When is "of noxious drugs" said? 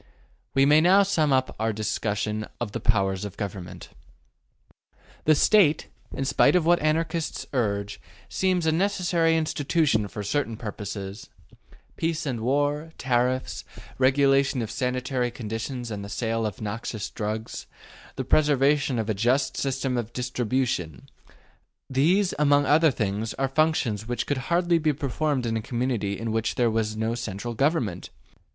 16.47-17.67